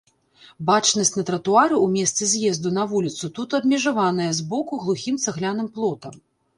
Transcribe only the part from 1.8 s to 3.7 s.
ў месцы з'езду на вуліцу тут